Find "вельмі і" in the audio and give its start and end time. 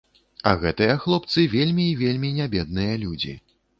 1.55-1.99